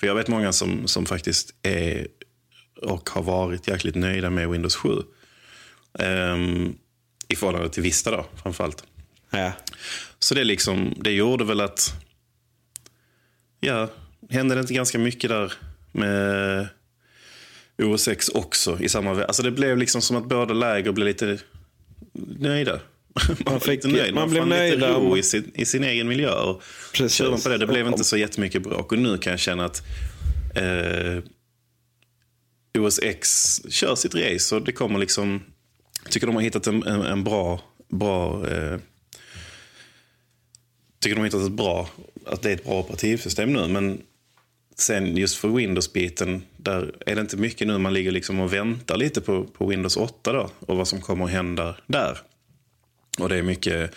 [0.00, 2.06] För jag vet många som, som faktiskt är
[2.82, 4.88] och har varit jäkligt nöjda med Windows 7.
[4.88, 5.04] Um,
[5.98, 6.74] ehm,
[7.28, 8.84] I förhållande till Vista då, framförallt.
[9.30, 9.52] Ja.
[10.18, 11.94] Så det, liksom, det gjorde väl att
[13.60, 13.90] Ja,
[14.30, 15.52] hände det inte ganska mycket där
[15.92, 16.68] med
[17.82, 21.38] OS X också i samma Alltså det blev liksom som att båda läger blev lite
[22.38, 22.80] nöjda.
[23.46, 24.14] Man, fick, lite nöjd.
[24.14, 24.74] man, man blev nöjd.
[24.74, 26.30] lite ro i sin, i sin egen miljö.
[26.30, 26.62] Och
[26.94, 27.44] Precis.
[27.44, 27.58] på det.
[27.58, 28.92] det blev inte så jättemycket bråk.
[28.92, 29.82] Och nu kan jag känna att
[30.54, 31.22] eh,
[32.78, 35.42] OS X kör sitt race och det kommer liksom...
[36.02, 38.78] Jag tycker de har hittat en, en, en bra, bra eh,
[41.00, 41.88] tycker de inte att det är, bra,
[42.26, 43.68] att det är ett bra operativsystem nu.
[43.68, 44.02] Men
[44.76, 47.78] sen just för Windows-biten, där är det inte mycket nu.
[47.78, 51.24] Man ligger liksom och väntar lite på, på Windows 8 då, och vad som kommer
[51.24, 52.18] att hända där.
[53.18, 53.94] Och det är mycket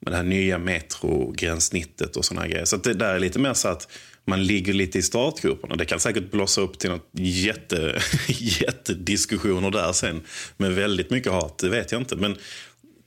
[0.00, 2.64] med det här nya metrogränssnittet och sådana grejer.
[2.64, 3.88] Så det där är lite mer så att
[4.24, 5.76] man ligger lite i startgroparna.
[5.76, 8.00] Det kan säkert blossa upp till något jätte,
[8.38, 10.22] jättediskussioner där sen.
[10.56, 12.16] Med väldigt mycket hat, det vet jag inte.
[12.16, 12.36] Men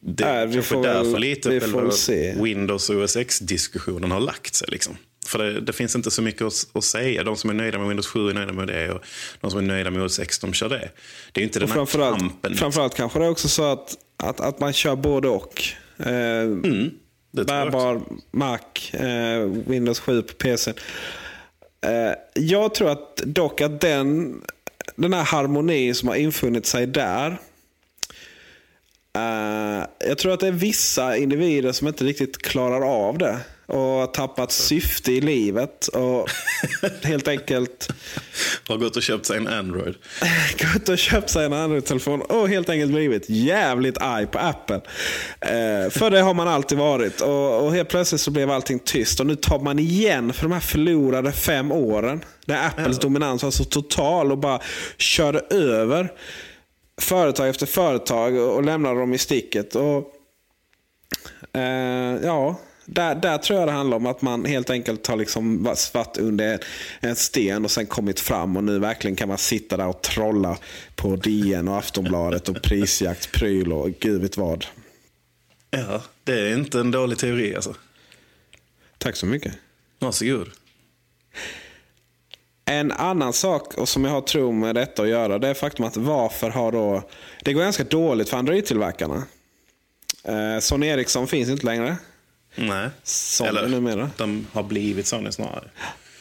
[0.08, 2.36] det är kanske därför lite vi får se.
[2.42, 4.68] Windows och OS X-diskussionen har lagt sig.
[4.72, 4.98] Liksom.
[5.28, 7.24] För det, det, finns inte så mycket att, att, säga.
[7.24, 9.02] De som är nöjda med Windows 7 är nöjda med det och
[9.42, 10.90] de som är nöjda med OS X de kör det.
[11.32, 12.56] Det är inte den framförallt, här kampen.
[12.56, 15.64] Framförallt kanske det är också så att, att, att man kör både och.
[16.00, 16.90] Eh, mm,
[17.32, 18.60] bärbar Mac,
[18.94, 20.74] eh, Windows 7 på PC.
[21.82, 24.42] Eh, jag tror att dock att den,
[24.96, 27.38] den här harmonin som har infunnit sig där
[29.16, 33.40] Uh, jag tror att det är vissa individer som inte riktigt klarar av det.
[33.68, 35.88] Och har tappat syfte i livet.
[35.88, 36.30] Och
[37.04, 37.88] helt enkelt...
[38.68, 39.96] har gått och köpt sig en Android.
[40.74, 44.76] gått och köpt sig en Android-telefon och helt enkelt blivit jävligt arg på Apple.
[44.76, 47.22] Uh, för det har man alltid varit.
[47.22, 49.20] Och, och, helt plötsligt så blev allting tyst.
[49.20, 52.22] Och nu tar man igen för de här förlorade fem åren.
[52.46, 53.02] Där Apples ja.
[53.02, 54.60] dominans var så total och bara
[54.98, 56.12] körde över
[57.02, 59.76] företag efter företag och, lämnar dem i sticket.
[59.76, 60.16] Och,
[61.54, 65.64] eh, ja, där, där tror jag det handlar om att man helt enkelt har liksom
[65.94, 66.60] varit under
[67.00, 70.58] en sten och sen kommit fram och nu verkligen kan man sitta där och trolla
[70.96, 74.66] på DN och Aftonbladet och prisjaktspryl och gud vet vad.
[75.72, 77.76] Ja, det är inte en dålig teori alltså.
[78.98, 79.54] Tack så mycket.
[80.00, 80.50] Varsågod.
[82.66, 85.86] En annan sak och som jag har tro med detta att göra det är faktum
[85.86, 87.04] att varför har då...
[87.44, 89.24] Det går ganska dåligt för Android-tillverkarna.
[90.24, 91.98] Eh, Sony Ericsson finns inte längre.
[92.56, 94.10] Nej, Sony eller numera.
[94.18, 95.70] de har blivit Sony snarare.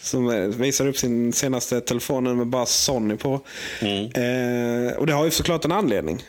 [0.01, 3.41] Som eh, visar upp sin senaste telefon med bara Sony på.
[3.81, 4.05] Mm.
[4.05, 6.23] Eh, och det har ju såklart en anledning.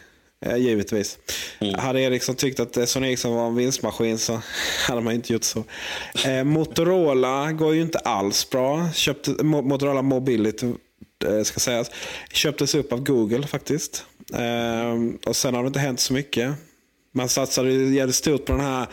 [0.45, 1.17] Eh, givetvis.
[1.60, 1.79] Mm.
[1.79, 4.41] Hade Ericsson tyckt att eh, Sony Ericsson var en vinstmaskin så
[4.88, 5.63] hade man inte gjort så.
[6.26, 8.89] Eh, Motorola går ju inte alls bra.
[8.93, 10.74] Köpte, Motorola Mobility
[11.26, 11.91] eh, ska sägas,
[12.34, 14.05] köptes upp av Google faktiskt.
[15.26, 16.53] Och sen har det inte hänt så mycket.
[17.18, 18.88] Man satsade jävligt stort på den här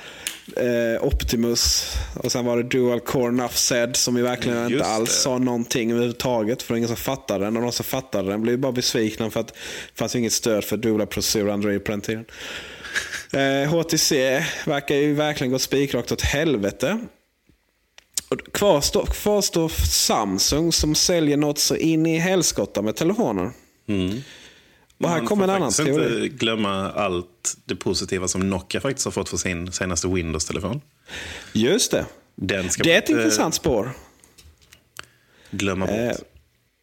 [0.57, 1.95] eh, Optimus.
[2.15, 5.17] Och sen var det Dual Core Enough Said som ju verkligen Just inte alls det.
[5.17, 6.63] sa någonting överhuvudtaget.
[6.63, 7.57] För ingen som fattade den.
[7.57, 9.55] Och de som fattade den blev bara besvikna för att det
[9.95, 12.25] fanns inget stöd för duala processor Android på den tiden.
[13.33, 17.01] Eh, HTC verkar ju verkligen gå spikrakt åt helvete.
[18.53, 23.51] Kvar står, kvar står Samsung som säljer något så in i helskotta med telefoner.
[25.03, 26.25] Och här Man kommer en får annan teori.
[26.25, 30.81] inte glömma allt det positiva som Nokia faktiskt har fått för sin senaste Windows-telefon.
[31.53, 32.07] Just det.
[32.35, 33.91] Det är ett man intressant spår.
[35.51, 35.95] glömma bort.
[35.95, 36.11] Eh,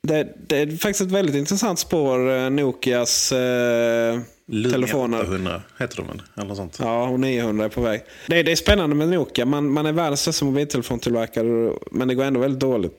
[0.07, 5.22] det, det är faktiskt ett väldigt intressant spår, eh, Nokias eh, Lumia telefoner.
[5.22, 6.22] 800 heter de väl?
[6.38, 6.78] Eller sånt.
[6.82, 8.01] Ja, och 900 är på väg.
[8.28, 9.45] Det, det är spännande med Nokia.
[9.45, 12.93] Man, man är världens största mobiltelefontillverkare, men det går ändå väldigt dåligt.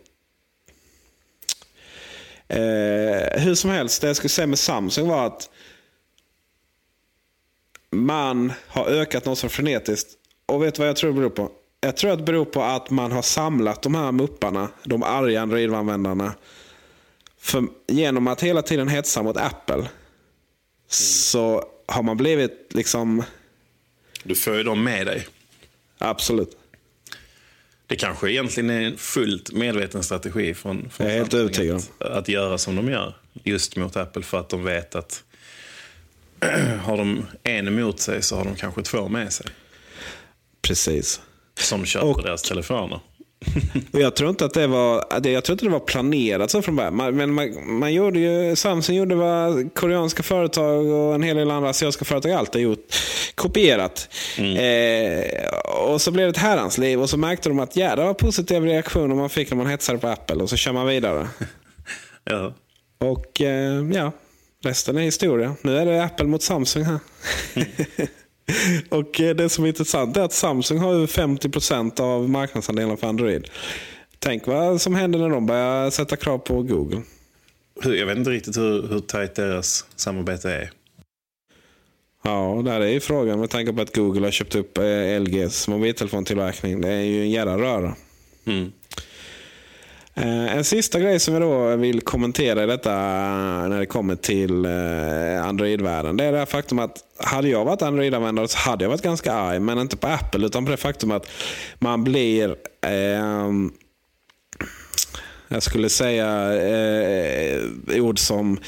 [2.51, 5.51] Eh, hur som helst, det jag skulle säga med Samsung var att
[7.90, 10.09] man har ökat något så frenetiskt.
[10.46, 11.51] Och vet du vad jag tror det beror på?
[11.80, 15.42] Jag tror att det beror på att man har samlat de här mupparna, de arga
[15.42, 16.34] Android-användarna.
[17.38, 19.88] För genom att hela tiden hetsa mot Apple
[20.88, 23.22] så har man blivit liksom...
[24.22, 25.26] Du får ju dem med dig.
[25.98, 26.59] Absolut.
[27.91, 32.07] Det kanske egentligen är en fullt medveten strategi från, från Jag är helt övertygad att,
[32.07, 33.14] att göra som de gör.
[33.45, 35.22] Just mot Apple för att de vet att
[36.82, 39.47] har de en emot sig så har de kanske två med sig.
[40.62, 41.20] Precis.
[41.59, 43.01] Som köper Och- deras telefoner.
[43.93, 46.62] Och jag tror inte att det var, det- jag tror inte det var planerat så
[46.62, 46.97] från början.
[46.97, 51.51] Man, men man, man gjorde ju, Samsung gjorde vad koreanska företag och en hel del
[51.51, 52.86] andra asiatiska företag alltid har gjort.
[53.34, 54.09] Kopierat.
[54.38, 55.49] Eh,
[55.93, 58.66] och så blev det ett herrans liv och så märkte de att jädrar vad positiva
[58.66, 61.28] reaktioner man fick när man hetsade på Apple och så kör man vidare.
[62.24, 62.55] Ja.
[63.01, 64.12] Och eh, ja,
[64.64, 65.55] resten är historia.
[65.62, 66.99] Nu är det Apple mot Samsung här.
[68.88, 73.07] och eh, det som är intressant är att Samsung har över 50% av marknadsandelen för
[73.07, 73.48] Android.
[74.18, 77.03] Tänk vad som händer när de börjar sätta krav på Google.
[77.84, 80.70] Jag vet inte riktigt hur, hur tajt deras samarbete är.
[82.22, 85.68] Ja, där är ju frågan med tanke på att Google har köpt upp eh, LGs
[85.68, 86.80] mobiltelefontillverkning.
[86.80, 87.94] Det är ju en jävla röra.
[88.46, 88.72] Mm.
[90.20, 94.16] Eh, en sista grej som jag då vill kommentera i detta eh, när det kommer
[94.16, 96.16] till eh, Android-världen.
[96.16, 99.32] Det är det här faktum att hade jag varit Android-användare så hade jag varit ganska
[99.32, 99.60] arg.
[99.60, 101.26] Men inte på Apple utan på det faktum att
[101.78, 102.56] man blir
[102.86, 103.50] eh,
[105.48, 108.58] jag skulle säga eh, ord som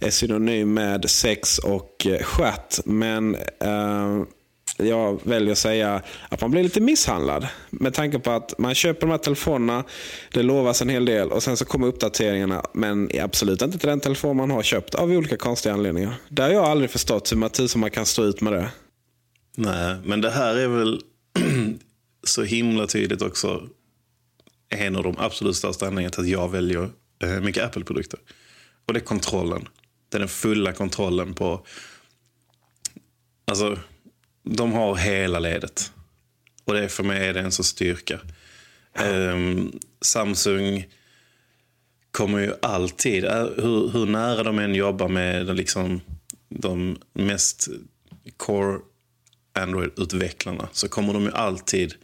[0.00, 2.78] är synonym med sex och stjärt.
[2.84, 4.22] Men eh,
[4.82, 7.48] jag väljer att säga att man blir lite misshandlad.
[7.70, 9.84] Med tanke på att man köper de här telefonerna,
[10.32, 12.62] det lovas en hel del och sen så kommer uppdateringarna.
[12.72, 16.14] Men absolut inte till den telefon man har köpt av olika konstiga anledningar.
[16.28, 18.68] Där har jag aldrig förstått hur som man kan stå ut med det.
[19.56, 21.00] Nej, men det här är väl
[22.24, 23.68] så himla tydligt också
[24.68, 26.90] en av de absolut största anledningarna till att jag väljer
[27.22, 28.20] eh, mycket Apple-produkter.
[28.86, 29.68] Och det är kontrollen.
[30.08, 31.66] Det är den fulla kontrollen på...
[33.44, 33.78] Alltså,
[34.52, 35.92] de har hela ledet.
[36.64, 38.20] Och det är för mig är det en så styrka.
[38.94, 40.86] Ehm, Samsung
[42.10, 46.00] kommer ju alltid, äh, hur, hur nära de än jobbar med liksom,
[46.48, 47.68] de mest
[48.36, 48.78] core
[49.52, 51.94] Android-utvecklarna så kommer de ju alltid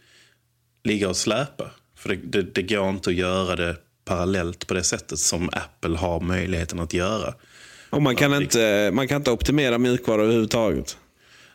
[0.83, 1.71] ligga och släpa.
[1.95, 3.75] För det, det, det går inte att göra det
[4.05, 7.33] parallellt på det sättet som Apple har möjligheten att göra.
[7.89, 10.97] Och man kan, inte, man kan inte optimera mjukvara överhuvudtaget.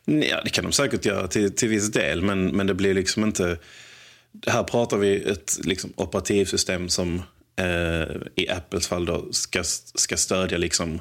[0.04, 3.24] Ja, det kan de säkert göra till, till viss del, men, men det blir liksom
[3.24, 3.58] inte...
[4.46, 7.22] Här pratar vi ett liksom, operativsystem som
[7.56, 11.00] eh, i Apples fall då ska, ska stödja liksom...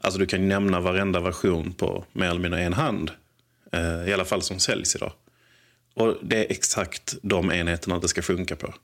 [0.00, 3.10] Alltså du kan nämna varenda version på mer eller mindre en hand.
[3.72, 5.12] Eh, I alla fall som säljs idag.
[5.94, 8.74] Och det är exakt de enheterna det ska funka på.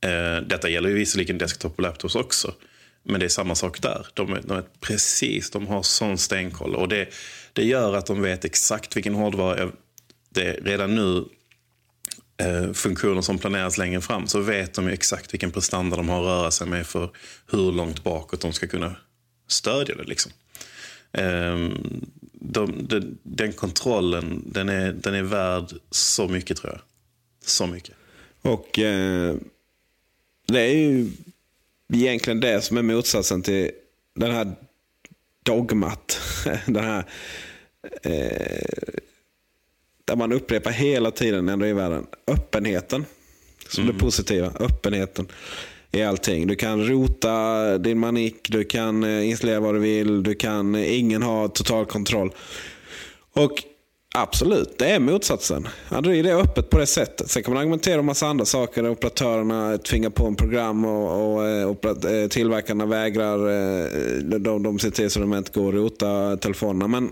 [0.00, 2.54] Eh, detta gäller ju visserligen desktop och laptops också.
[3.02, 4.06] Men det är samma sak där.
[4.14, 6.74] De de är precis, de har sån stenkoll.
[6.74, 7.08] Och det,
[7.56, 9.72] det gör att de vet exakt vilken hårdvara
[10.28, 11.24] det är redan nu
[12.36, 16.20] eh, funktioner som planeras längre fram så vet de ju exakt vilken prestanda de har
[16.20, 17.10] att röra sig med för
[17.50, 18.96] hur långt bakåt de ska kunna
[19.48, 20.04] stödja det.
[20.04, 20.32] Liksom.
[21.12, 21.68] Eh,
[22.32, 26.80] de, de, den kontrollen den är, den är värd så mycket tror jag.
[27.44, 27.94] Så mycket.
[28.42, 29.36] Och eh,
[30.46, 31.10] det är ju
[31.92, 33.70] egentligen det som är motsatsen till
[34.14, 34.56] den här
[35.42, 36.20] dogmat.
[36.66, 37.04] den här
[38.02, 39.00] eh,
[40.04, 42.06] där man upprepar hela tiden ändå i världen.
[42.26, 43.04] Öppenheten.
[43.68, 44.52] Som det positiva.
[44.60, 45.26] Öppenheten
[45.92, 46.46] i allting.
[46.46, 50.98] Du kan rota din manik, du kan eh, installera vad du vill, du kan, eh,
[50.98, 52.30] ingen har total kontroll.
[53.32, 53.52] Och
[54.14, 55.68] absolut, det är motsatsen.
[55.88, 57.30] Android är öppet på det sättet.
[57.30, 58.82] Sen kan man argumentera om massa andra saker.
[58.82, 63.38] där Operatörerna tvingar på en program och, och operat- eh, tillverkarna vägrar.
[64.38, 66.88] De, de ser till så de inte går att rota telefonerna.
[66.88, 67.10] Men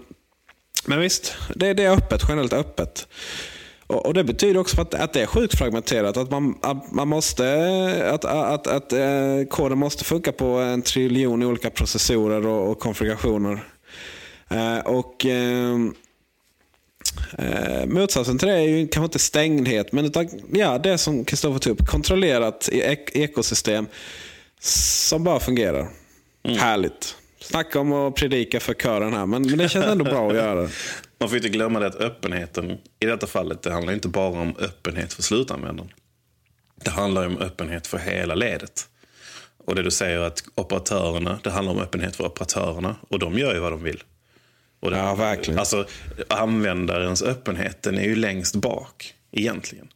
[0.87, 3.09] Men visst, det, det är öppet, generellt öppet.
[3.87, 6.17] Och, och Det betyder också att, att det är sjukt fragmenterat.
[6.17, 11.43] Att man, att man måste, att, att, att eh, koden måste funka på en triljon
[11.43, 13.65] olika processorer och, och konfigurationer.
[14.49, 15.75] Eh, och eh,
[17.39, 21.59] eh, Motsatsen till det är ju kanske inte stängdhet, men utan, ja, det som Kristoffer
[21.59, 21.87] tog upp.
[21.87, 23.87] Kontrollerat ek ekosystem
[24.61, 25.89] som bara fungerar.
[26.45, 26.59] Mm.
[26.59, 27.17] Härligt.
[27.45, 30.69] Snacka om att predika för kören här, men, men det känns ändå bra att göra.
[31.19, 34.57] Man får inte glömma det att öppenheten i detta fallet, det handlar inte bara om
[34.59, 35.91] öppenhet för slutanvändaren.
[36.85, 38.89] Det handlar om öppenhet för hela ledet.
[39.65, 43.55] Och det du säger att operatörerna, det handlar om öppenhet för operatörerna och de gör
[43.55, 44.03] ju vad de vill.
[44.81, 45.59] Och det, ja, verkligen.
[45.59, 45.87] Alltså,
[46.29, 49.89] användarens öppenhet, den är ju längst bak egentligen.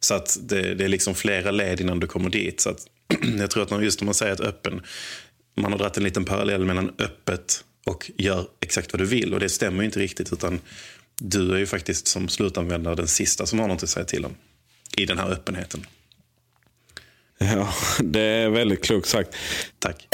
[0.00, 2.60] Så att det, det är liksom flera led innan du kommer dit.
[2.60, 2.86] Så att,
[3.38, 4.82] jag tror att just när man säger att öppen,
[5.54, 9.34] man har dragit en liten parallell mellan öppet och gör exakt vad du vill.
[9.34, 10.32] Och det stämmer ju inte riktigt.
[10.32, 10.60] utan
[11.20, 14.34] Du är ju faktiskt som slutanvändare den sista som har något att säga till om.
[14.96, 15.86] I den här öppenheten.
[17.38, 19.36] Ja, det är väldigt klokt sagt.
[19.78, 20.08] Tack.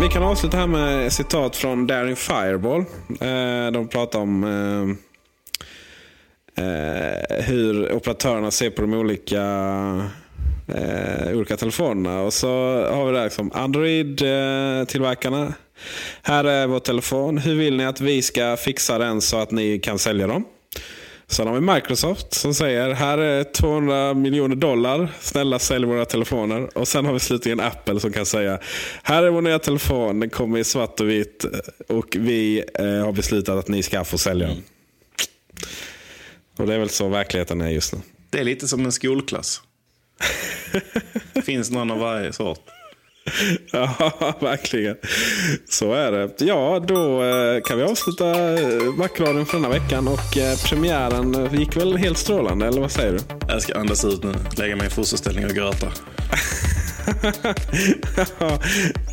[0.00, 2.80] Vi kan avsluta här med citat från Daring Fireball.
[3.20, 4.88] Eh, de pratar om eh,
[6.64, 9.42] eh, hur operatörerna ser på de olika
[10.74, 12.20] eh, olika telefonerna.
[12.20, 12.48] Och så
[12.90, 15.42] har vi där liksom Android-tillverkarna.
[15.42, 15.52] Eh,
[16.22, 17.38] här är vår telefon.
[17.38, 20.44] Hur vill ni att vi ska fixa den så att ni kan sälja dem?
[21.30, 25.08] Sen har vi Microsoft som säger här är 200 miljoner dollar.
[25.20, 26.78] Snälla sälj våra telefoner.
[26.78, 28.58] Och sen har vi slutligen Apple som kan säga
[29.02, 30.20] här är vår nya telefon.
[30.20, 31.44] Den kommer i svart och vitt.
[31.88, 34.62] Och vi eh, har beslutat att ni ska få sälja den.
[36.58, 38.00] Och det är väl så verkligheten är just nu.
[38.30, 39.62] Det är lite som en skolklass.
[41.44, 42.58] Finns någon av varje sort.
[43.72, 44.96] Ja, verkligen.
[45.68, 46.44] Så är det.
[46.44, 48.24] Ja, då eh, kan vi avsluta
[48.96, 50.08] Macradion för denna veckan.
[50.08, 53.18] Och eh, premiären gick väl helt strålande, eller vad säger du?
[53.48, 55.86] Jag ska andas ut nu, lägga mig i fosterställning och gråta.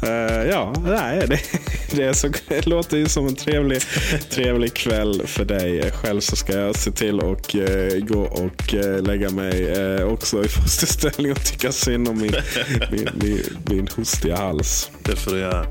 [0.04, 1.40] uh, ja, nej, det,
[1.92, 3.82] det, så, det låter ju som en trevlig,
[4.30, 5.92] trevlig kväll för dig.
[5.92, 10.48] Själv så ska jag se till att uh, gå och uh, lägga mig också i
[10.48, 12.36] fosterställning och tycka synd om min,
[12.92, 14.92] min, min, min hostiga hals.
[15.04, 15.66] Det får du göra.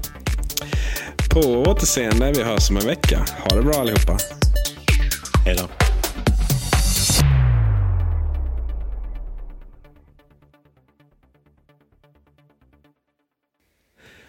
[1.30, 2.32] På återseende.
[2.36, 3.24] Vi hörs om en vecka.
[3.38, 4.18] Ha det bra allihopa.
[5.44, 5.85] Hej då.